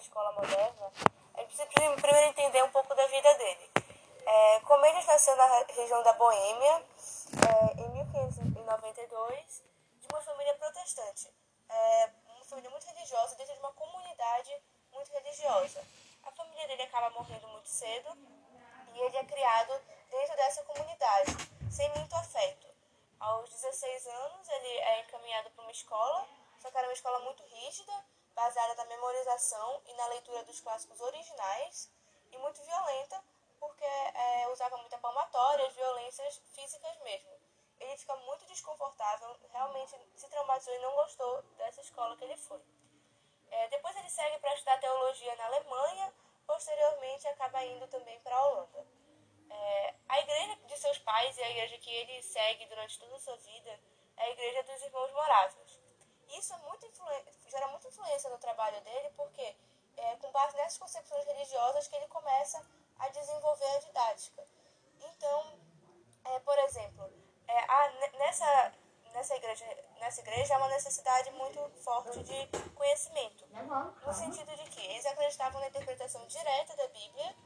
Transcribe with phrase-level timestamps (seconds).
[0.00, 0.92] escola moderna,
[1.34, 3.70] a gente precisa primeiro entender um pouco da vida dele.
[4.26, 6.84] É, Comênios nasceu na região da Boêmia
[7.46, 9.62] é, em 1592,
[10.00, 11.32] de uma família protestante,
[11.68, 14.50] é, uma família muito religiosa, dentro de uma comunidade
[14.92, 15.82] muito religiosa.
[16.24, 18.08] A família dele acaba morrendo muito cedo
[18.94, 19.72] e ele é criado
[20.10, 21.32] dentro dessa comunidade,
[21.70, 22.68] sem muito afeto.
[23.18, 26.26] Aos 16 anos, ele é encaminhado para uma escola,
[26.58, 27.92] só que era uma escola muito rígida,
[28.34, 31.90] baseada na memorização e na leitura dos clássicos originais,
[32.32, 33.22] e muito violenta,
[33.58, 37.30] porque é, usava muita palmatória, violências físicas mesmo.
[37.78, 42.60] Ele fica muito desconfortável, realmente se traumatizou e não gostou dessa escola que ele foi.
[43.50, 46.12] É, depois ele segue para estudar teologia na Alemanha,
[46.46, 48.86] posteriormente acaba indo também para a Holanda.
[49.50, 53.18] É, a igreja de seus pais e a igreja que ele segue durante toda a
[53.18, 53.80] sua vida
[54.16, 55.79] é a igreja dos irmãos Moratos.
[56.38, 56.86] Isso é muito
[57.50, 59.56] gera muita influência no trabalho dele, porque
[59.96, 62.64] é com base nessas concepções religiosas que ele começa
[62.98, 64.46] a desenvolver a didática.
[65.00, 65.58] Então,
[66.24, 67.12] é, por exemplo,
[67.48, 68.72] é, a, nessa,
[69.12, 69.66] nessa, igreja,
[69.98, 73.46] nessa igreja há uma necessidade muito forte de conhecimento,
[74.06, 77.36] no sentido de que eles acreditavam na interpretação direta da Bíblia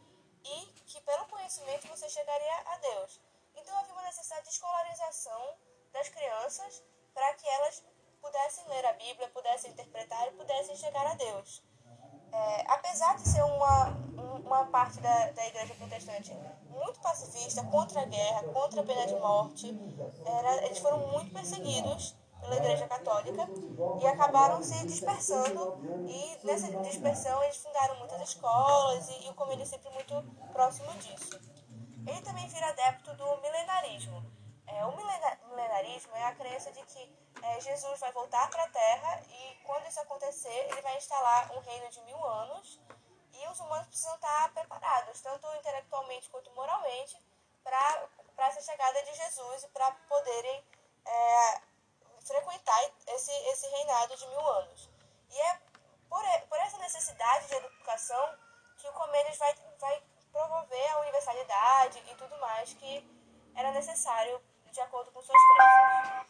[0.45, 3.21] e que pelo conhecimento você chegaria a Deus.
[3.57, 5.57] Então havia uma necessidade de escolarização
[5.93, 6.83] das crianças
[7.15, 7.83] para que elas
[8.25, 11.63] pudessem ler a Bíblia, pudessem interpretar e pudessem chegar a Deus.
[12.33, 13.91] É, apesar de ser uma,
[14.45, 16.33] uma parte da, da igreja protestante
[16.69, 19.73] muito pacifista, contra a guerra, contra a pena de morte,
[20.25, 23.49] era, eles foram muito perseguidos pela igreja católica
[24.01, 25.79] e acabaram se dispersando
[26.09, 30.23] e nessa dispersão eles fundaram muitas escolas e, e o Comênio é sempre muito
[30.53, 31.39] próximo disso.
[32.07, 34.23] Ele também vira adepto do milenarismo.
[34.67, 35.14] É, o milenarismo
[36.15, 40.01] é a crença de que é, Jesus vai voltar para a Terra e quando isso
[40.01, 42.81] acontecer ele vai instalar um reino de mil anos
[43.33, 47.21] e os humanos precisam estar preparados, tanto intelectualmente quanto moralmente,
[47.63, 50.65] para essa chegada de Jesus e para poderem
[51.05, 51.61] é,
[52.25, 52.79] frequentar
[53.09, 54.91] esse, esse reinado de mil anos.
[55.31, 55.61] E é
[56.09, 58.39] por, por essa necessidade de educação
[58.77, 63.15] que o Comênios vai, vai promover a universalidade e tudo mais que
[63.55, 64.41] era necessário
[64.75, 66.27] de acordo com suas crenças.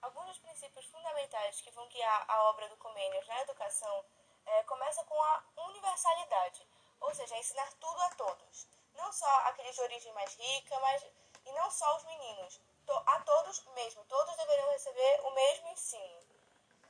[0.00, 4.04] Alguns dos princípios fundamentais que vão guiar a obra do Comênios na educação
[4.46, 6.66] é, começa com a universalidade,
[7.00, 8.66] ou seja, ensinar tudo a todos.
[8.94, 11.04] Não só aqueles de origem mais rica, mas
[11.44, 14.02] e não só os meninos, to, a todos mesmo.
[14.06, 16.20] Todos deveriam receber o mesmo ensino.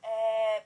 [0.01, 0.65] É,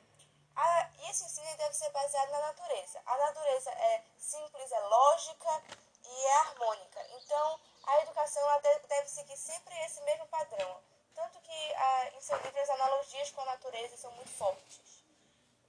[0.56, 3.02] a, e esse ensino deve ser baseado na natureza.
[3.06, 5.64] A natureza é simples, é lógica
[6.04, 7.08] e é harmônica.
[7.18, 10.82] Então, a educação deve, deve seguir sempre esse mesmo padrão.
[11.16, 15.04] Tanto que a, em seus livros, as analogias com a natureza são muito fortes.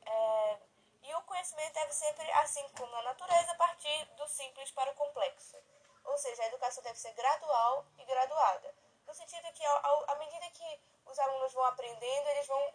[0.04, 0.58] É,
[1.02, 5.56] e o conhecimento deve sempre, assim como na natureza, partir do simples para o complexo.
[6.04, 8.74] Ou seja, a educação deve ser gradual e graduada.
[9.06, 12.74] No sentido que, à medida que os alunos vão aprendendo, eles vão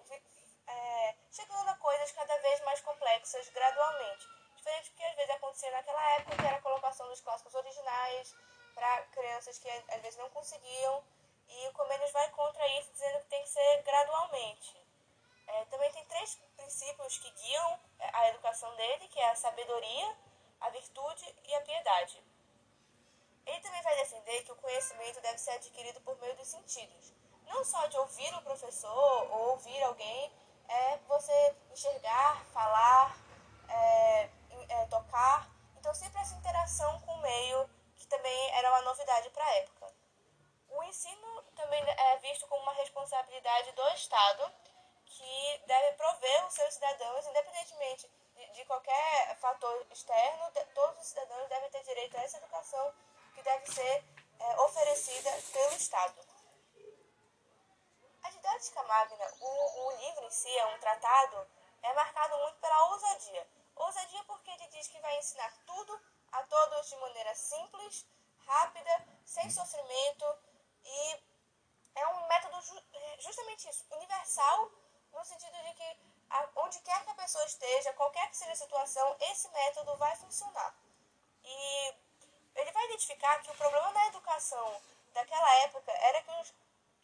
[0.67, 4.27] é, chegando a coisas cada vez mais complexas gradualmente.
[4.55, 8.35] Diferente do que às vezes acontecia naquela época, que era a colocação dos clássicos originais
[8.75, 11.03] para crianças que às vezes não conseguiam.
[11.47, 14.85] E o Comênios vai contra isso, dizendo que tem que ser gradualmente.
[15.47, 20.17] É, também tem três princípios que guiam a educação dele, que é a sabedoria,
[20.59, 22.21] a virtude e a piedade.
[23.45, 27.13] Ele também vai defender que o conhecimento deve ser adquirido por meio dos sentidos.
[27.45, 30.31] Não só de ouvir o professor ou ouvir alguém,
[30.67, 33.17] é você enxergar, falar,
[33.69, 34.29] é,
[34.67, 35.49] é, tocar.
[35.77, 39.93] Então, sempre essa interação com o meio, que também era uma novidade para a época.
[40.69, 44.51] O ensino também é visto como uma responsabilidade do Estado
[45.05, 51.07] que deve prover os seus cidadãos, independentemente de, de qualquer fator externo, de, todos os
[51.07, 52.93] cidadãos devem ter direito a essa educação
[53.33, 54.03] que deve ser
[54.39, 56.21] é, oferecida pelo Estado.
[58.23, 60.65] A didática magna, o, o livro em si, é
[61.81, 63.47] é marcado muito pela ousadia.
[63.75, 65.99] Ousadia porque ele diz que vai ensinar tudo
[66.31, 68.05] a todos de maneira simples,
[68.45, 70.25] rápida, sem sofrimento
[70.83, 71.19] e
[71.95, 72.75] é um método ju
[73.19, 74.71] justamente isso, universal
[75.11, 75.97] no sentido de que
[76.29, 80.15] a, onde quer que a pessoa esteja, qualquer que seja a situação, esse método vai
[80.15, 80.75] funcionar.
[81.43, 81.95] E
[82.55, 84.81] ele vai identificar que o problema da educação
[85.13, 86.53] daquela época era que os,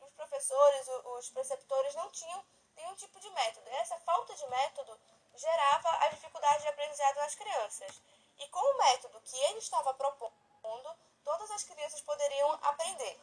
[0.02, 2.46] os professores, os, os preceptores não tinham
[2.84, 3.70] nenhum tipo de método.
[3.70, 5.00] E essa falta de método
[5.36, 8.02] gerava a dificuldade de aprendizado nas crianças.
[8.38, 13.20] E com o método que ele estava propondo, todas as crianças poderiam aprender.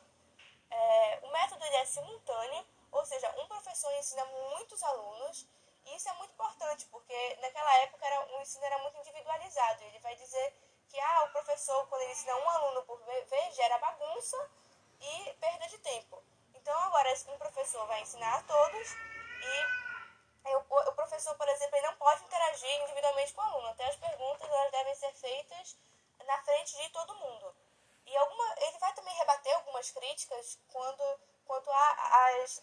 [0.70, 5.46] É, o método é simultâneo ou seja, um professor ensina muitos alunos,
[5.84, 9.84] e isso é muito importante, porque naquela época era, o ensino era muito individualizado.
[9.84, 10.54] Ele vai dizer
[10.88, 14.50] que ah, o professor, quando ele ensina um aluno por vez, gera bagunça
[15.00, 16.22] e perda de tempo.
[16.54, 18.88] Então, agora, um professor vai ensinar a todos
[19.42, 23.68] e o, professor, por exemplo, ele não pode interagir individualmente com o aluno.
[23.68, 25.76] Até as perguntas elas devem ser feitas
[26.24, 27.54] na frente de todo mundo.
[28.06, 32.62] E alguma, ele vai também rebater algumas críticas quando, quanto às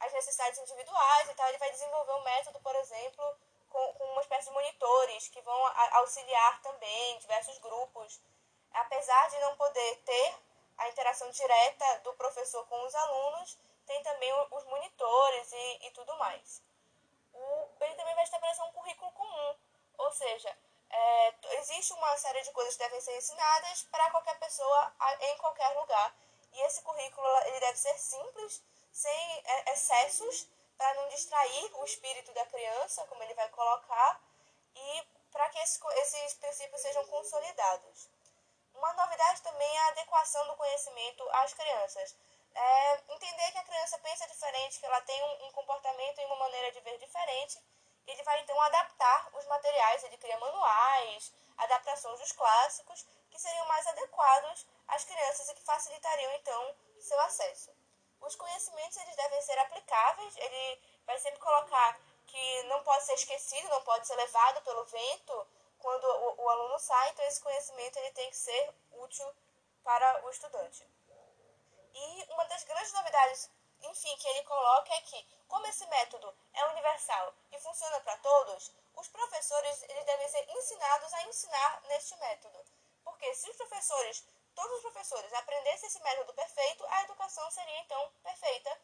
[0.00, 1.48] as necessidades individuais e tal.
[1.48, 3.36] Ele vai desenvolver um método, por exemplo,
[3.68, 8.20] com, com uma espécie de monitores que vão auxiliar também diversos grupos.
[8.72, 10.34] Apesar de não poder ter
[10.78, 13.58] a interação direta do professor com os alunos,
[13.90, 16.62] tem também os monitores e, e tudo mais.
[17.32, 19.56] O, ele também vai estabelecer um currículo comum,
[19.98, 20.56] ou seja,
[20.88, 25.68] é, existe uma série de coisas que devem ser ensinadas para qualquer pessoa em qualquer
[25.76, 26.14] lugar.
[26.52, 30.48] E esse currículo ele deve ser simples, sem é, excessos,
[30.78, 34.20] para não distrair o espírito da criança, como ele vai colocar,
[34.74, 38.08] e para que esses, esses princípios sejam consolidados.
[38.72, 42.16] Uma novidade também é a adequação do conhecimento às crianças.
[42.54, 46.36] É entender que a criança pensa diferente, que ela tem um, um comportamento e uma
[46.36, 47.62] maneira de ver diferente,
[48.06, 53.86] ele vai então adaptar os materiais, ele cria manuais, adaptações dos clássicos, que seriam mais
[53.86, 57.70] adequados às crianças e que facilitariam então seu acesso.
[58.20, 63.68] Os conhecimentos eles devem ser aplicáveis, ele vai sempre colocar que não pode ser esquecido,
[63.68, 65.46] não pode ser levado pelo vento
[65.78, 69.26] quando o, o aluno sai, então esse conhecimento ele tem que ser útil
[69.82, 70.86] para o estudante.
[71.94, 73.50] E uma das grandes novidades,
[73.82, 78.72] enfim, que ele coloca é que, como esse método é universal e funciona para todos,
[78.94, 82.64] os professores eles devem ser ensinados a ensinar neste método.
[83.04, 88.12] Porque se os professores todos os professores aprendessem esse método perfeito, a educação seria então
[88.22, 88.78] perfeita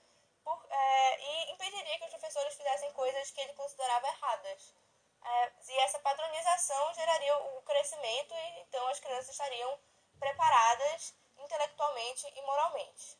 [0.44, 4.74] por, é, e impediria que os professores fizessem coisas que ele considerava erradas.
[5.22, 9.78] É, e essa padronização geraria o crescimento e então as crianças estariam
[10.20, 11.14] preparadas
[11.46, 13.18] intelectualmente e moralmente.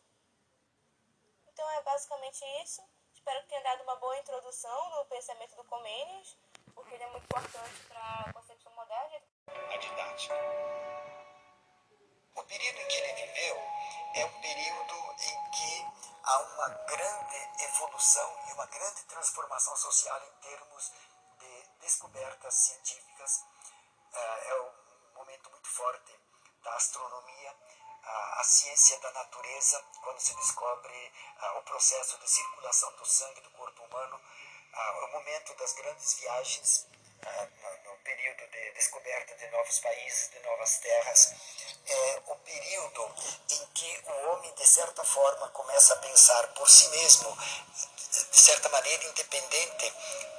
[1.46, 2.82] Então é basicamente isso.
[3.14, 6.36] Espero que tenha dado uma boa introdução no pensamento do Comênios,
[6.74, 9.22] porque ele é muito importante para a concepção moderna.
[9.48, 10.34] A didática
[12.36, 13.56] o período em que ele viveu
[14.14, 15.86] é um período em que
[16.22, 20.92] há uma grande evolução e uma grande transformação social em termos
[21.38, 23.44] de descobertas científicas.
[24.12, 26.12] É, é um momento muito forte
[26.62, 27.56] da astronomia,
[28.06, 31.12] a, ciência da natureza, quando se descobre
[31.58, 34.20] o processo de circulação do sangue do corpo humano,
[35.04, 36.86] o momento das grandes viagens
[37.84, 41.32] no período de descoberta de novos países, de novas terras,
[41.86, 43.14] é o período
[43.50, 48.68] em que o homem, de certa forma, começa a pensar por si mesmo, de certa
[48.68, 49.92] maneira independente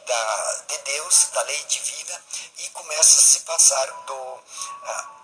[0.05, 2.23] da, de Deus, da lei divina,
[2.57, 4.43] e começa a se passar do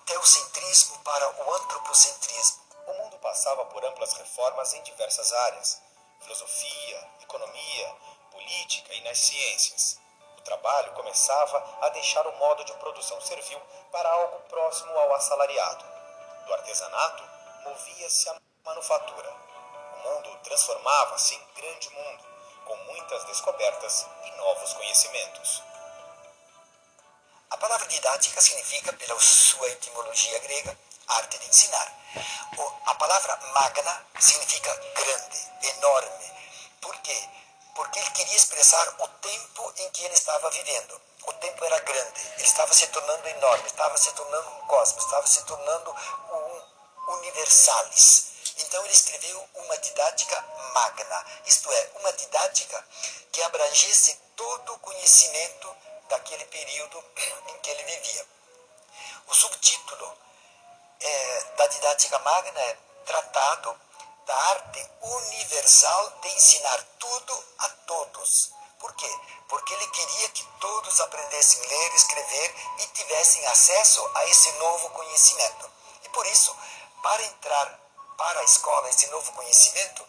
[0.06, 2.64] teocentrismo para o antropocentrismo.
[2.88, 5.82] O mundo passava por amplas reformas em diversas áreas:
[6.22, 7.96] filosofia, economia,
[8.32, 10.04] política e nas ciências
[10.44, 13.60] trabalho começava a deixar o modo de produção servil
[13.92, 15.86] para algo próximo ao assalariado.
[16.46, 17.24] Do artesanato
[17.64, 18.36] movia-se a
[18.66, 19.34] manufatura.
[19.94, 22.24] O mundo transformava-se em grande mundo,
[22.66, 25.64] com muitas descobertas e novos conhecimentos.
[27.54, 31.94] A palavra didática significa, pela sua etimologia grega, arte de ensinar.
[32.86, 36.32] A palavra magna significa grande, enorme.
[36.82, 37.30] Por quê?
[37.76, 41.02] porque ele queria expressar o tempo em que ele estava vivendo.
[41.26, 45.28] O tempo era grande, ele estava se tornando enorme, estava se tornando um cosmos, estava
[45.28, 45.96] se tornando
[46.32, 48.28] um universalis.
[48.58, 50.42] Então ele escreveu uma didática
[50.74, 52.86] magna, isto é, uma didática
[53.32, 55.76] que abrangesse todo o conhecimento
[56.10, 57.04] daquele período
[57.48, 58.28] em que ele vivia.
[59.28, 60.18] O subtítulo
[61.00, 63.78] é, da didática magna é Tratado
[64.26, 68.52] da arte universal de ensinar tudo a todos.
[68.80, 69.20] Por quê?
[69.50, 74.90] Porque ele queria que todos aprendessem a ler, escrever e tivessem acesso a esse novo
[74.92, 75.70] conhecimento.
[76.04, 76.56] E por isso,
[77.02, 77.80] para entrar
[78.18, 80.08] para a escola esse novo conhecimento,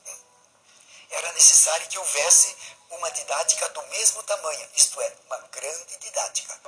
[1.11, 2.57] era necessário que houvesse
[2.91, 6.61] uma didática do mesmo tamanho, isto é, uma grande didática.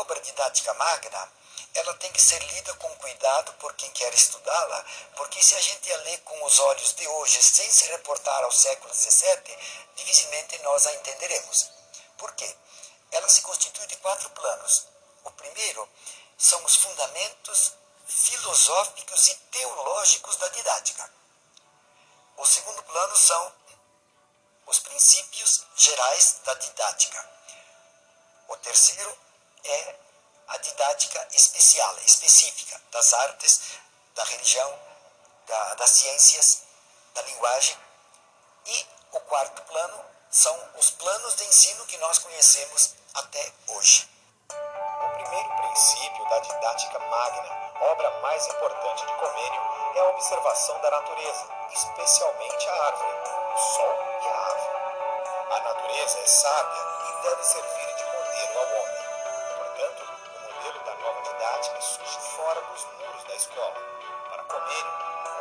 [0.00, 1.32] obra didática magna,
[1.74, 4.84] ela tem que ser lida com cuidado por quem quer estudá-la,
[5.16, 8.50] porque se a gente a lê com os olhos de hoje, sem se reportar ao
[8.50, 9.56] século XVII,
[9.94, 11.70] dificilmente nós a entenderemos.
[12.18, 12.56] Por quê?
[13.12, 14.86] Ela se constitui de quatro planos.
[15.24, 15.88] O primeiro
[16.38, 17.72] são os fundamentos
[18.06, 21.12] filosóficos e teológicos da didática.
[22.36, 23.52] O segundo plano são
[24.66, 27.30] os princípios gerais da didática.
[28.48, 29.18] O terceiro
[29.64, 29.96] é
[30.48, 33.60] a didática especial, específica das artes,
[34.14, 34.80] da religião,
[35.46, 36.62] da, das ciências,
[37.14, 37.78] da linguagem.
[38.66, 44.08] E o quarto plano são os planos de ensino que nós conhecemos até hoje.
[45.30, 49.62] Primeiro princípio da didática magna, obra mais importante de Comênio,
[49.94, 53.16] é a observação da natureza, especialmente a árvore,
[53.54, 54.68] o sol e a ave.
[55.52, 59.04] A natureza é sábia e deve servir de modelo ao homem.
[59.56, 60.02] Portanto,
[60.34, 63.76] o modelo da nova didática surge fora dos muros da escola.
[64.30, 64.94] Para Comênio,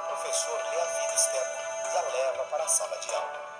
[0.04, 3.59] o professor lê a vida externa e a leva para a sala de aula.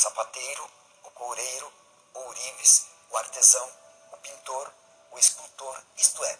[0.00, 0.70] Sapateiro,
[1.04, 1.72] o coureiro,
[2.14, 3.70] o ourives, o artesão,
[4.12, 4.72] o pintor,
[5.10, 6.38] o escultor, isto é,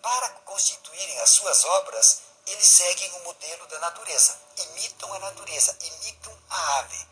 [0.00, 6.36] para constituírem as suas obras, eles seguem o modelo da natureza, imitam a natureza, imitam
[6.48, 7.08] a ave.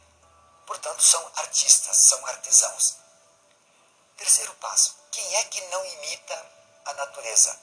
[0.66, 2.97] Portanto, são artistas, são artesãos.
[4.16, 6.52] Terceiro passo: quem é que não imita
[6.85, 7.59] a natureza?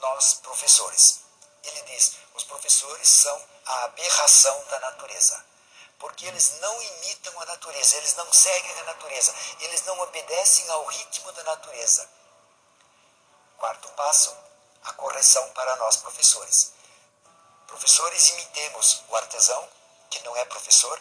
[0.00, 1.20] Nós, professores.
[1.62, 5.49] Ele diz: os professores são a aberração da natureza
[6.00, 10.84] porque eles não imitam a natureza, eles não seguem a natureza, eles não obedecem ao
[10.86, 12.08] ritmo da natureza.
[13.58, 14.34] Quarto passo,
[14.82, 16.72] a correção para nós professores.
[17.66, 19.68] Professores, imitemos o artesão,
[20.08, 21.00] que não é professor,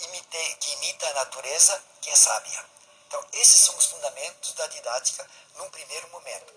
[0.00, 2.64] imite, que imita a natureza, que é sábia.
[3.08, 6.52] Então, esses são os fundamentos da didática num primeiro momento.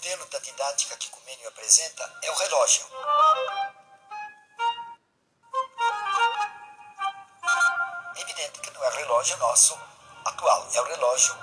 [0.00, 2.86] Modelo da didática que Comênio apresenta é o relógio.
[8.16, 9.78] É evidente que não é o relógio nosso
[10.24, 11.34] atual, é o relógio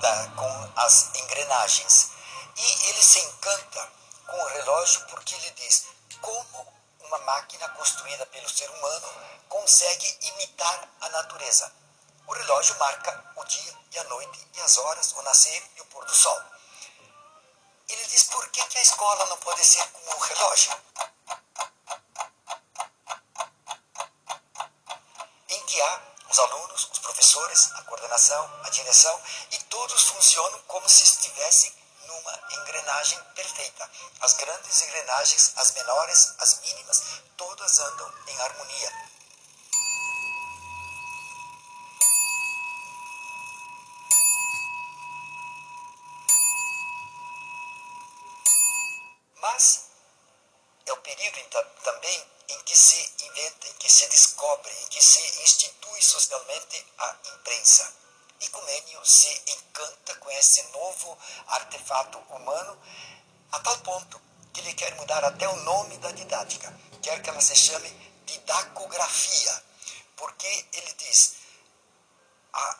[0.00, 2.12] da, com as engrenagens.
[2.56, 3.92] E ele se encanta
[4.28, 5.88] com o relógio porque ele diz
[6.20, 9.08] como uma máquina construída pelo ser humano
[9.48, 11.72] consegue imitar a natureza.
[12.28, 15.86] O relógio marca o dia e a noite e as horas, o nascer e o
[15.86, 16.57] pôr do sol.
[17.88, 20.82] Ele diz: por que, que a escola não pode ser como um relógio?
[25.48, 30.86] Em que há os alunos, os professores, a coordenação, a direção e todos funcionam como
[30.88, 31.72] se estivessem
[32.06, 33.90] numa engrenagem perfeita.
[34.20, 37.02] As grandes engrenagens, as menores, as mínimas,
[37.36, 39.07] todas andam em harmonia.
[49.58, 49.90] Mas
[50.86, 51.36] é o período
[51.82, 57.16] também em que se inventa, em que se descobre, em que se institui socialmente a
[57.34, 57.92] imprensa.
[58.40, 62.80] E Comênio se encanta com esse novo artefato humano
[63.50, 64.22] a tal ponto
[64.54, 66.72] que ele quer mudar até o nome da didática,
[67.02, 67.90] quer que ela se chame
[68.26, 69.64] didacografia,
[70.14, 71.34] porque ele diz
[72.52, 72.78] a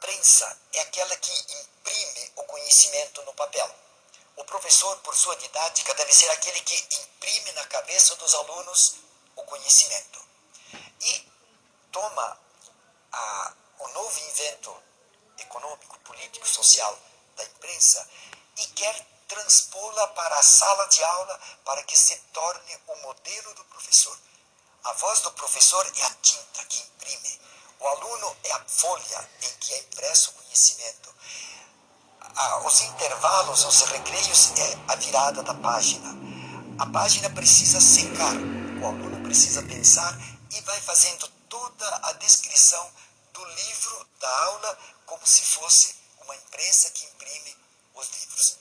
[0.00, 3.89] prensa é aquela que imprime o conhecimento no papel.
[4.40, 8.96] O professor, por sua didática, deve ser aquele que imprime na cabeça dos alunos
[9.36, 10.18] o conhecimento
[11.02, 11.30] e
[11.92, 12.40] toma
[13.12, 14.82] a, o novo invento
[15.40, 16.98] econômico, político, social
[17.36, 18.08] da imprensa
[18.56, 23.64] e quer transpô-la para a sala de aula para que se torne o modelo do
[23.66, 24.18] professor.
[24.84, 27.40] A voz do professor é a tinta que imprime.
[27.78, 31.14] O aluno é a folha em que é impresso o conhecimento
[32.36, 36.16] ah, os intervalos, os recreios é a virada da página.
[36.78, 38.34] A página precisa secar,
[38.80, 40.16] o aluno precisa pensar
[40.50, 42.90] e vai fazendo toda a descrição
[43.32, 47.56] do livro da aula como se fosse uma imprensa que imprime
[47.94, 48.58] os livros.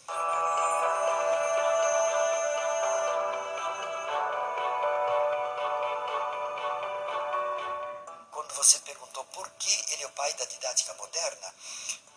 [8.31, 11.53] Quando você perguntou por que ele é o pai da didática moderna,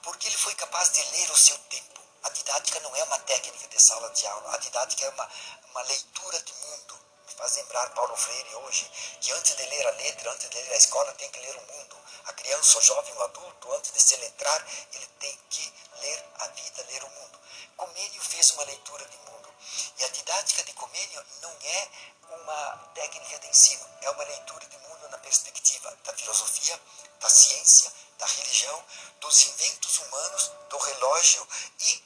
[0.03, 2.01] porque ele foi capaz de ler o seu tempo.
[2.23, 5.29] A didática não é uma técnica de sala de aula, a didática é uma,
[5.71, 7.01] uma leitura de mundo.
[7.27, 8.91] Me faz lembrar Paulo Freire hoje,
[9.21, 11.73] que antes de ler a letra, antes de ler a escola, tem que ler o
[11.73, 11.97] mundo.
[12.27, 16.47] A criança, o jovem, o adulto, antes de se letrar, ele tem que ler a
[16.49, 17.41] vida, ler o mundo.
[17.77, 19.55] Comênio fez uma leitura de mundo.
[19.99, 21.89] E a didática de Comênio não é
[22.31, 26.81] uma técnica de ensino, é uma leitura de mundo na perspectiva da filosofia,
[27.23, 28.85] da ciência, da religião,
[29.21, 31.49] dos inventos humanos, do relógio
[31.81, 32.03] e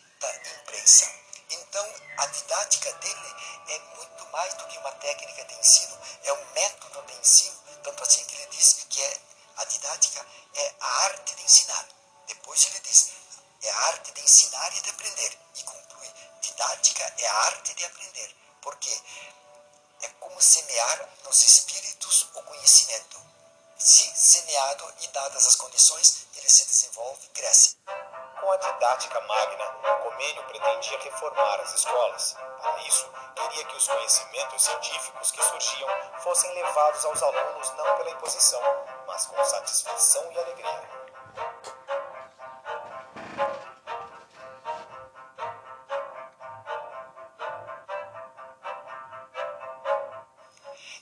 [29.20, 29.66] magna,
[30.02, 32.37] Comênio pretendia reformar as escolas.
[32.61, 35.88] Para isso, queria que os conhecimentos científicos que surgiam
[36.23, 38.61] fossem levados aos alunos não pela imposição,
[39.06, 41.06] mas com satisfação e alegria.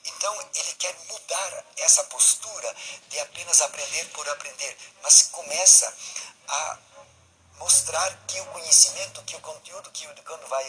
[0.05, 2.75] Então ele quer mudar essa postura
[3.09, 5.95] de apenas aprender por aprender, mas começa
[6.49, 6.79] a
[7.59, 10.65] mostrar que o conhecimento, que o conteúdo que o educando vai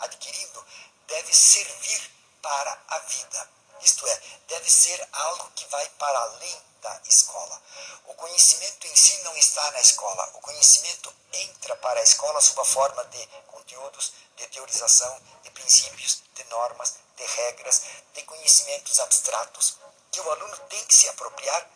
[0.00, 0.66] adquirindo
[1.06, 2.10] deve servir
[2.40, 3.50] para a vida.
[3.80, 7.60] Isto é, deve ser algo que vai para além da escola.
[8.06, 10.30] O conhecimento em si não está na escola.
[10.34, 16.22] O conhecimento entra para a escola sob a forma de conteúdos, de teorização, de princípios,
[16.34, 17.82] de normas, de regras,
[18.14, 19.76] de conhecimentos abstratos
[20.10, 21.68] que o aluno tem que se apropriar,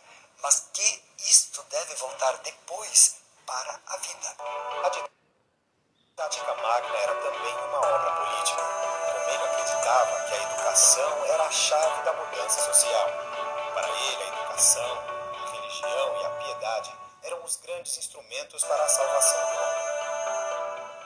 [0.42, 3.14] mas que isto deve voltar depois
[3.46, 4.36] para a vida.
[4.84, 8.62] A didática magna era também uma obra política.
[9.12, 13.08] Comênio acreditava que a educação era a chave da mudança social.
[13.72, 14.98] Para ele, a educação,
[15.32, 19.84] a religião e a piedade eram os grandes instrumentos para a salvação do homem.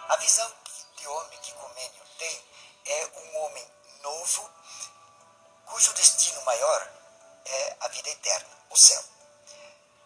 [0.09, 0.51] A visão
[0.97, 2.45] de homem que Comênio tem
[2.87, 3.67] é um homem
[4.03, 4.51] novo,
[5.67, 6.89] cujo destino maior
[7.45, 9.03] é a vida eterna, o céu.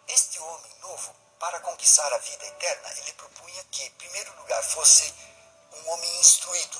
[0.09, 5.15] Este homem novo para conquistar a vida eterna, ele propunha que, em primeiro lugar, fosse
[5.73, 6.79] um homem instruído.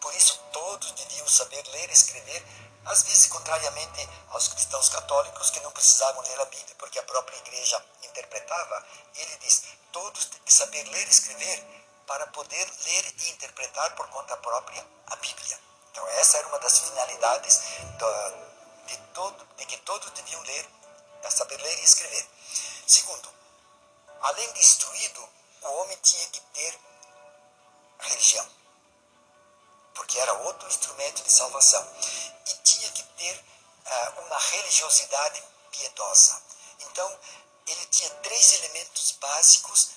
[0.00, 2.42] Por isso, todos deviam saber ler e escrever,
[2.84, 7.36] às vezes contrariamente aos cristãos católicos que não precisavam ler a Bíblia, porque a própria
[7.38, 8.86] igreja interpretava.
[9.14, 11.64] Ele diz: todos têm que saber ler e escrever
[12.06, 15.58] para poder ler e interpretar por conta própria a Bíblia.
[15.90, 17.60] Então, essa era uma das finalidades
[18.86, 20.68] de, todo, de que todos deviam ler,
[21.30, 22.26] saber ler e escrever.
[22.86, 23.28] Segundo,
[24.20, 25.28] Além de instruído,
[25.62, 26.78] o homem tinha que ter
[27.98, 28.48] religião,
[29.94, 31.86] porque era outro instrumento de salvação.
[32.46, 36.42] E tinha que ter uh, uma religiosidade piedosa.
[36.80, 37.20] Então,
[37.66, 39.90] ele tinha três elementos básicos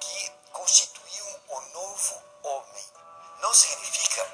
[0.00, 2.84] que constituíam o novo homem.
[3.40, 4.26] Não significa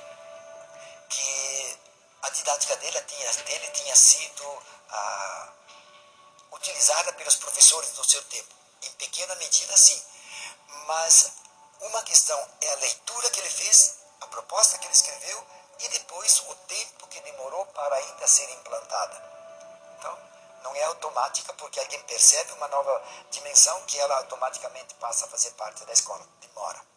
[1.08, 1.78] que
[2.22, 5.52] a didática dele tinha, dele tinha sido uh,
[6.52, 10.02] utilizada pelos professores do seu tempo em pequena medida, sim.
[10.86, 11.32] Mas
[11.80, 15.46] uma questão é a leitura que ele fez, a proposta que ele escreveu
[15.78, 19.22] e depois o tempo que demorou para ainda ser implantada.
[19.98, 20.18] Então,
[20.62, 25.50] não é automática porque alguém percebe uma nova dimensão que ela automaticamente passa a fazer
[25.52, 26.26] parte da escola.
[26.40, 26.89] Demora.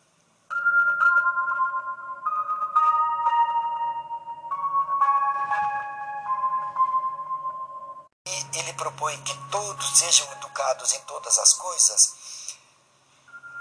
[8.74, 12.16] Ele propõe que todos sejam educados em todas as coisas,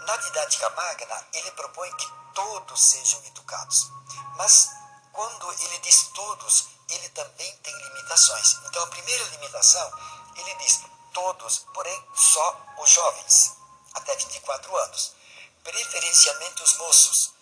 [0.07, 3.91] na didática magna, ele propõe que todos sejam educados.
[4.39, 4.71] Mas
[5.13, 8.57] quando ele diz todos, ele também tem limitações.
[8.65, 9.93] Então, a primeira limitação,
[10.35, 10.81] ele diz
[11.13, 13.53] todos, porém só os jovens,
[13.93, 15.13] até 24 anos.
[15.63, 17.35] Preferencialmente os moços.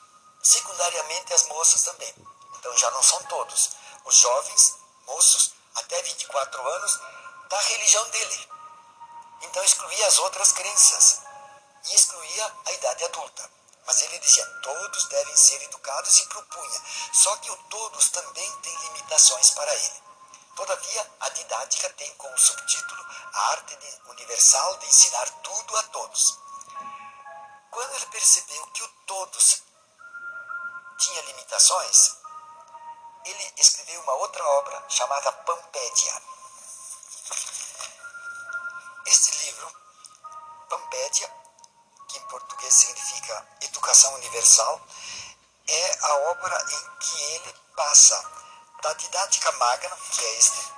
[0.43, 2.13] Secundariamente as moças também.
[2.59, 3.71] Então, já não são todos.
[4.05, 7.01] Os jovens, moços, até 24 anos,
[7.51, 8.49] da religião dele.
[9.43, 11.21] Então excluía as outras crenças
[11.87, 13.51] e excluía a idade adulta.
[13.87, 16.83] Mas ele dizia: todos devem ser educados e propunha.
[17.13, 20.03] Só que o todos também tem limitações para ele.
[20.55, 26.39] Todavia, a didática tem como subtítulo a arte universal de ensinar tudo a todos.
[27.71, 29.63] Quando ele percebeu que o todos
[30.99, 32.17] tinha limitações,
[33.25, 36.23] ele escreveu uma outra obra chamada Pampédia.
[39.07, 39.73] Este livro,
[40.69, 41.33] Pampédia,
[42.09, 44.81] que em português significa Educação Universal,
[45.69, 48.31] é a obra em que ele passa
[48.83, 50.73] da didática magna, que é este,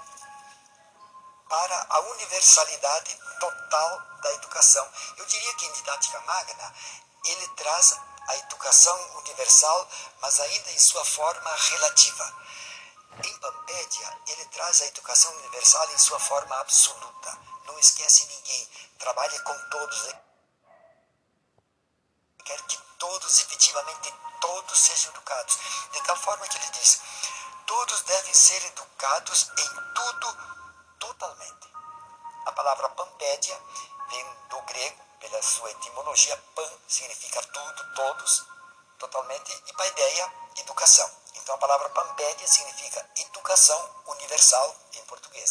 [1.49, 4.89] para a universalidade total da educação.
[5.17, 6.75] Eu diria que em didática magna
[7.25, 9.89] ele traz a educação universal,
[10.21, 12.35] mas ainda em sua forma relativa.
[13.25, 19.41] Em Pampédia, ele traz a educação universal em sua forma absoluta não esquece ninguém, trabalha
[19.41, 20.15] com todos.
[22.45, 25.59] Quer que todos, efetivamente, todos sejam educados.
[25.93, 27.01] De tal forma que ele diz:
[27.67, 30.37] todos devem ser educados em tudo
[30.99, 31.73] totalmente.
[32.47, 33.59] A palavra pampédia
[34.11, 38.45] vem do grego, pela sua etimologia, pan significa tudo, todos,
[38.99, 41.22] totalmente, e paideia, educação.
[41.43, 45.51] Então a palavra pampédia significa educação universal em português.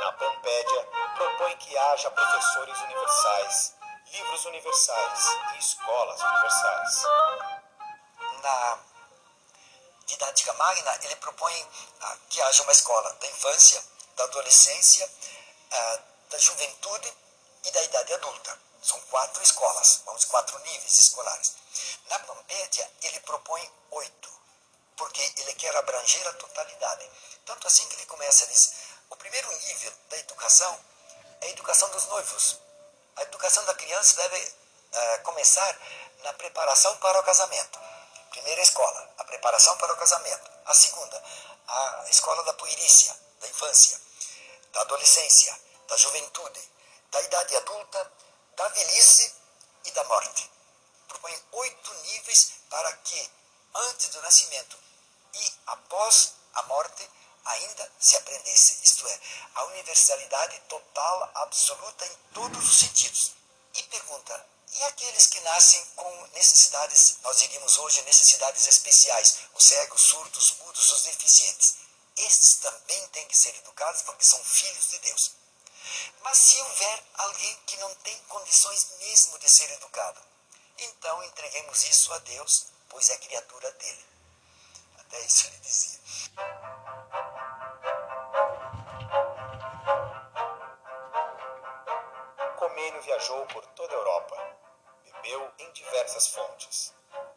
[0.00, 3.74] Na Pampédia, propõe que haja professores universais,
[4.06, 5.20] livros universais
[5.54, 7.02] e escolas universais.
[8.42, 8.78] Na
[10.06, 11.68] didática magna, ele propõe
[12.00, 13.84] ah, que haja uma escola da infância,
[14.16, 15.10] da adolescência,
[15.72, 15.98] ah,
[16.30, 17.12] da juventude
[17.64, 18.58] e da idade adulta.
[18.82, 21.54] São quatro escolas, vamos quatro níveis escolares.
[22.08, 24.41] Na Pampédia, ele propõe oito,
[24.96, 27.10] porque ele quer abranger a totalidade.
[27.44, 28.72] Tanto assim que ele começa a dizer,
[29.10, 30.78] o primeiro nível da educação
[31.40, 32.58] é a educação dos noivos.
[33.16, 35.78] A educação da criança deve uh, começar
[36.22, 37.78] na preparação para o casamento.
[38.30, 40.50] Primeira escola, a preparação para o casamento.
[40.64, 41.22] A segunda,
[41.68, 44.00] a escola da puerícia, da infância,
[44.72, 46.70] da adolescência, da juventude,
[47.10, 48.12] da idade adulta,
[48.56, 49.34] da velhice
[49.84, 50.50] e da morte.
[51.08, 53.30] Propõe oito níveis para que,
[53.74, 54.81] antes do nascimento
[55.34, 57.08] e após a morte,
[57.44, 59.20] ainda se aprendesse, isto é,
[59.54, 63.32] a universalidade total, absoluta em todos os sentidos.
[63.74, 70.00] E pergunta: e aqueles que nascem com necessidades, nós diríamos hoje necessidades especiais, os cegos,
[70.00, 71.76] surdos, mudos, os deficientes?
[72.16, 75.32] Estes também têm que ser educados porque são filhos de Deus.
[76.22, 80.22] Mas se houver alguém que não tem condições mesmo de ser educado,
[80.78, 84.11] então entreguemos isso a Deus, pois é criatura dele.
[85.12, 86.00] Até isso ele dizia.
[92.56, 94.56] Comênio viajou por toda a Europa,
[95.04, 96.94] bebeu em diversas fontes,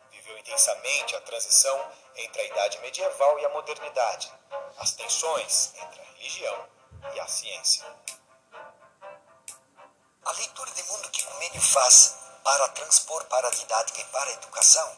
[0.10, 4.32] viveu intensamente a transição entre a Idade Medieval e a Modernidade,
[4.78, 6.70] as tensões entre a religião
[7.14, 7.86] e a ciência.
[10.24, 14.34] A leitura de mundo que Comênio faz para transpor para a didática e para a
[14.34, 14.98] educação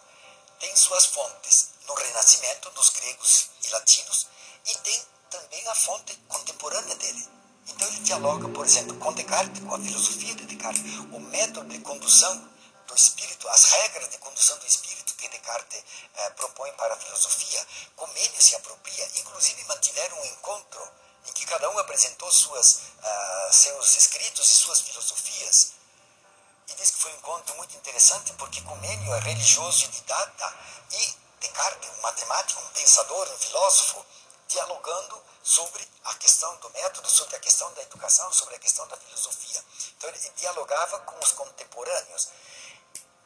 [0.59, 4.27] tem suas fontes no Renascimento dos gregos e latinos
[4.65, 7.27] e tem também a fonte contemporânea dele.
[7.67, 11.79] Então ele dialoga, por exemplo, com Descartes, com a filosofia de Descartes, o método de
[11.79, 12.49] condução
[12.87, 15.83] do espírito, as regras de condução do espírito que Descartes
[16.15, 17.65] eh, propõe para a filosofia.
[17.95, 20.91] Comênio se apropria, inclusive mantiveram um encontro
[21.27, 25.73] em que cada um apresentou suas, uh, seus escritos e suas filosofias.
[26.69, 30.55] E diz que foi um encontro muito interessante porque Comênio é religioso e didata
[30.91, 34.05] e Descartes, um matemático, um pensador, um filósofo,
[34.47, 38.97] dialogando sobre a questão do método, sobre a questão da educação, sobre a questão da
[38.97, 39.63] filosofia.
[39.97, 42.29] Então ele dialogava com os contemporâneos.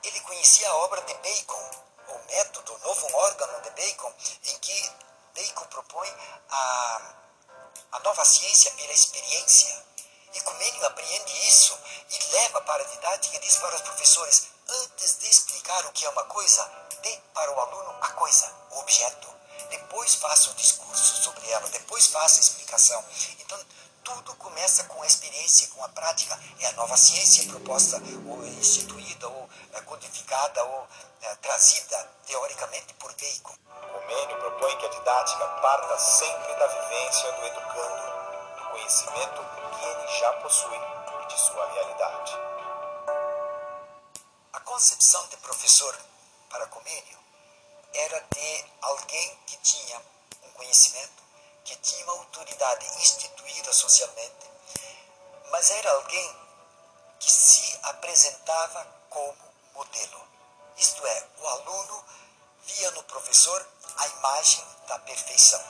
[0.03, 1.71] Ele conhecia a obra de Bacon,
[2.07, 4.13] o método, o novo órgão de Bacon,
[4.45, 4.91] em que
[5.33, 6.09] Bacon propõe
[6.49, 7.21] a
[7.91, 9.85] a nova ciência pela experiência.
[10.33, 11.77] E Comênio apreende isso
[12.09, 16.05] e leva para a didática e diz para os professores: antes de explicar o que
[16.05, 16.63] é uma coisa,
[17.01, 19.27] dê para o aluno a coisa, o objeto.
[19.69, 23.03] Depois faça o discurso sobre ela, depois faça a explicação.
[23.39, 23.59] Então,
[24.03, 26.37] tudo começa com a experiência, com a prática.
[26.59, 30.87] É a nova ciência proposta, ou instituída, ou é, codificada, ou
[31.21, 33.55] é, trazida teoricamente por Bacon.
[33.93, 39.45] Comênio propõe que a didática parta sempre da vivência do educando, do conhecimento
[39.77, 40.77] que ele já possui
[41.21, 42.33] e de sua realidade.
[44.53, 45.97] A concepção de professor
[46.51, 47.17] para Comênio
[47.93, 50.01] era de alguém que tinha
[50.43, 51.23] um conhecimento,
[51.63, 54.51] que tinha uma autoridade instituída socialmente,
[55.49, 56.35] mas era alguém
[57.19, 59.37] que se apresentava como
[59.73, 60.27] modelo.
[60.75, 62.05] Isto é, o aluno
[62.65, 63.65] via no professor
[63.97, 65.61] a imagem da perfeição.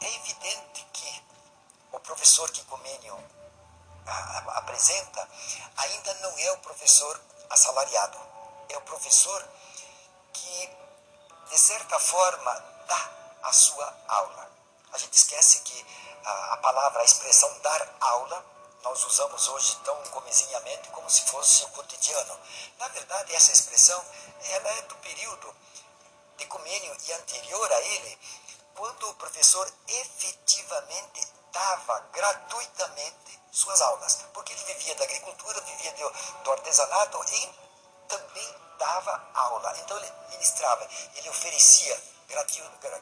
[0.00, 1.22] É evidente que
[1.92, 2.50] o professor
[4.56, 5.28] apresenta
[5.76, 8.18] ainda não é o professor assalariado,
[8.68, 9.46] é o professor
[10.32, 10.70] que,
[11.50, 12.52] de certa forma,
[12.86, 13.10] dá
[13.42, 14.50] a sua aula.
[14.92, 15.86] A gente esquece que
[16.24, 18.44] a, palavra, a expressão dar aula,
[18.82, 22.38] nós usamos hoje tão comezinhamente como se fosse o cotidiano.
[22.78, 24.02] Na verdade, essa expressão
[24.50, 25.54] ela é do período
[26.36, 28.18] de comênio e anterior a ele,
[28.74, 36.42] quando o professor efetivamente dava gratuitamente suas aulas, porque ele vivia da agricultura, vivia do,
[36.44, 37.54] do artesanato e
[38.08, 39.74] também dava aula.
[39.78, 42.00] Então ele ministrava, ele oferecia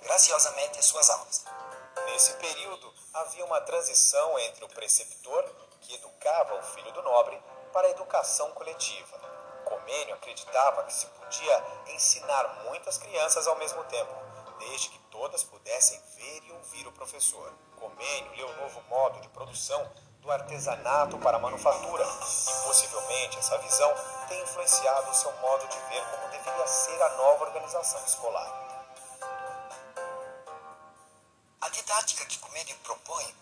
[0.02, 1.44] graciosamente suas aulas.
[2.06, 5.44] Nesse período, havia uma transição entre o preceptor
[5.80, 7.40] que educava o filho do nobre
[7.72, 9.18] para a educação coletiva.
[9.64, 14.14] Comênio acreditava que se podia ensinar muitas crianças ao mesmo tempo,
[14.58, 17.52] desde que todas pudessem ver e ouvir o professor.
[17.76, 23.56] Comênio leu o novo modo de produção do artesanato para a manufatura e possivelmente essa
[23.58, 23.94] visão
[24.28, 28.66] tem influenciado o seu modo de ver como deveria ser a nova organização escolar.
[31.60, 33.34] A didática que Comênio propõe,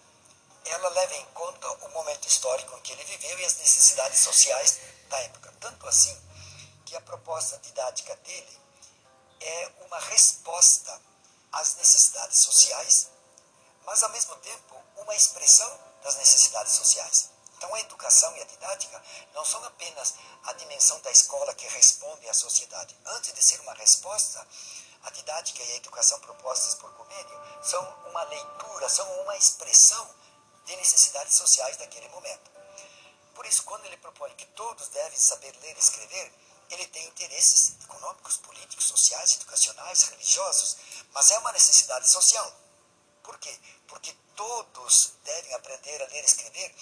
[0.67, 4.81] ela leva em conta o momento histórico em que ele viveu e as necessidades sociais
[5.09, 5.53] da época.
[5.61, 6.17] Tanto assim
[6.85, 8.59] que a proposta didática dele
[9.41, 11.01] é uma resposta
[11.53, 13.11] às necessidades sociais,
[13.87, 17.31] mas ao mesmo tempo uma expressão das necessidades sociais.
[17.57, 22.29] Então a educação e a didática não são apenas a dimensão da escola que responde
[22.29, 22.97] à sociedade.
[23.07, 24.47] Antes de ser uma resposta,
[25.03, 30.15] a didática e a educação propostas por Comênio são uma leitura, são uma expressão
[30.65, 32.51] de necessidades sociais daquele momento.
[33.35, 36.33] Por isso, quando ele propõe que todos devem saber ler e escrever,
[36.71, 40.77] ele tem interesses econômicos, políticos, sociais, educacionais, religiosos,
[41.13, 42.64] mas é uma necessidade social.
[43.25, 43.59] Por quê?
[43.89, 46.75] Porque todos devem aprender a ler e escrever,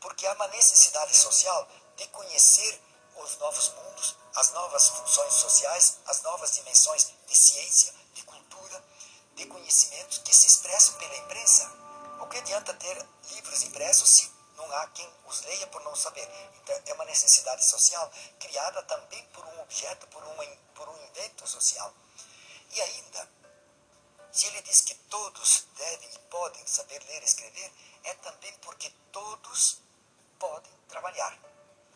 [0.00, 2.80] porque há uma necessidade social de conhecer
[3.16, 8.84] os novos mundos, as novas funções sociais, as novas dimensões de ciência, de cultura,
[9.34, 11.68] de conhecimentos que se expressam pela imprensa.
[12.20, 16.28] O que adianta ter livros impressos se não há quem os leia por não saber?
[16.62, 20.22] Então, é uma necessidade social criada também por um objeto, por,
[20.74, 21.92] por um invento social.
[22.70, 23.30] E ainda,
[24.32, 27.72] se ele diz que todos devem e podem saber ler e escrever,
[28.04, 29.78] é também porque todos
[30.38, 31.36] podem trabalhar.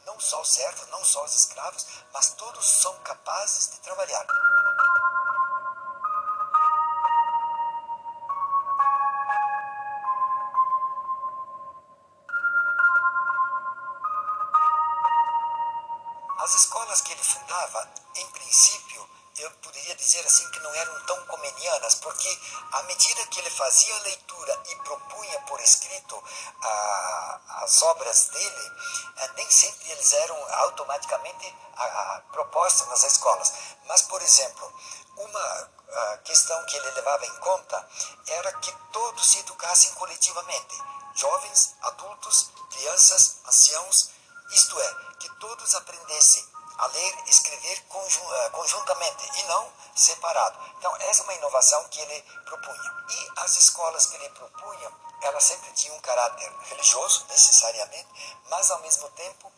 [0.04, 4.26] Não só os servos, não só os escravos, mas todos são capazes de trabalhar.
[16.38, 21.26] As escolas que ele fundava, em princípio, eu poderia dizer assim que não eram tão
[21.26, 22.40] comenianas, porque
[22.72, 26.22] à medida que ele fazia a leitura e propunha por escrito
[26.62, 28.72] a, as obras dele,
[29.16, 31.54] eh, nem sempre eles eram automaticamente
[32.30, 33.52] propostas nas escolas.
[33.86, 34.72] Mas, por exemplo,
[35.16, 35.70] uma
[36.24, 37.88] questão que ele levava em conta
[38.26, 40.82] era que todos se educassem coletivamente,
[41.14, 44.10] jovens, adultos, crianças, anciãos,
[44.50, 50.58] isto é, que todos aprendessem a ler escrever eh, conjuntamente e não separado.
[50.78, 53.04] Então, essa é uma inovação que ele propunha.
[53.08, 54.90] E as escolas que ele propunha,
[55.22, 59.52] elas sempre tinham um caráter religioso, necessariamente, mas ao mesmo tempo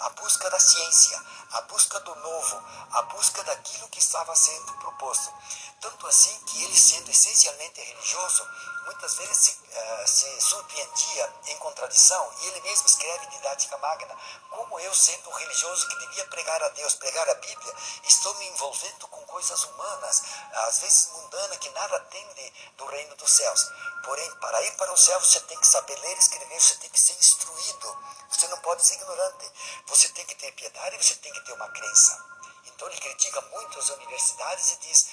[0.00, 5.32] a busca da ciência, a busca do novo, a busca daquilo que estava sendo proposto.
[5.80, 8.46] Tanto assim que ele, sendo essencialmente religioso,
[8.84, 14.16] muitas vezes se, uh, se surpreendia em contradição, e ele mesmo escreve Didática Magna,
[14.50, 19.08] como eu, sendo religioso que devia pregar a Deus, pregar a Bíblia, estou me envolvendo
[19.08, 20.22] com coisas humanas,
[20.66, 23.70] às vezes mundanas, que nada atende do reino dos céus.
[24.04, 27.00] Porém, para ir para o céu, você tem que saber ler escrever, você tem que
[27.00, 27.98] ser instruído,
[28.30, 29.52] você não pode ser ignorante,
[29.90, 32.24] você tem que ter piedade, você tem que ter uma crença.
[32.64, 35.06] Então ele critica muito as universidades e diz: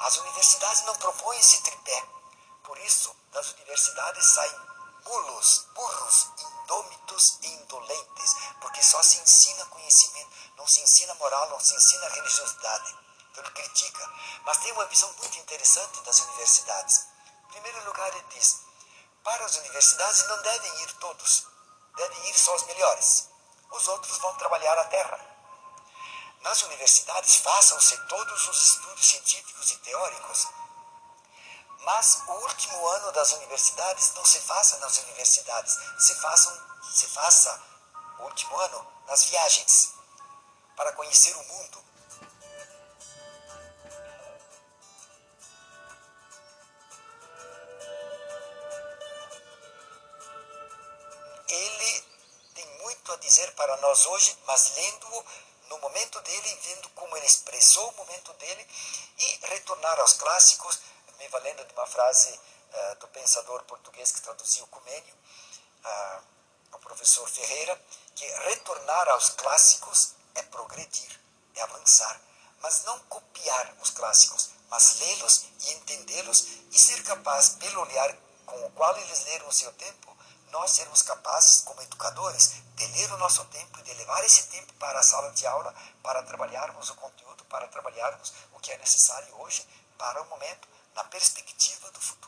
[0.00, 2.06] as universidades não propõem esse tripé.
[2.62, 4.60] Por isso, das universidades saem
[5.02, 11.58] mulos, burros, indômitos e indolentes, porque só se ensina conhecimento, não se ensina moral, não
[11.60, 12.96] se ensina religiosidade.
[13.30, 14.12] Então ele critica.
[14.44, 17.06] Mas tem uma visão muito interessante das universidades.
[17.44, 18.60] Em primeiro lugar, ele diz:
[19.24, 21.46] para as universidades não devem ir todos,
[21.96, 23.37] devem ir só os melhores.
[23.70, 25.20] Os outros vão trabalhar a terra.
[26.40, 30.48] Nas universidades façam-se todos os estudos científicos e teóricos,
[31.80, 37.62] mas o último ano das universidades não se faça nas universidades, se, façam, se faça
[38.18, 39.94] o último ano nas viagens,
[40.76, 41.87] para conhecer o mundo.
[53.28, 55.24] Dizer para nós hoje, mas lendo-o
[55.68, 58.66] no momento dele, vendo como ele expressou o momento dele
[59.18, 60.80] e retornar aos clássicos,
[61.18, 65.14] me valendo de uma frase uh, do pensador português que traduziu o Comênio,
[65.84, 66.22] uh,
[66.72, 67.78] o professor Ferreira,
[68.14, 71.20] que retornar aos clássicos é progredir,
[71.54, 72.18] é avançar,
[72.60, 78.64] mas não copiar os clássicos, mas lê-los e entendê-los e ser capaz, pelo olhar com
[78.64, 80.16] o qual eles leram o seu tempo,
[80.50, 84.72] nós sermos capazes, como educadores, de ler o nosso tempo e de levar esse tempo
[84.74, 89.34] para a sala de aula para trabalharmos o conteúdo, para trabalharmos o que é necessário
[89.40, 89.66] hoje
[89.98, 92.27] para o momento, na perspectiva do futuro.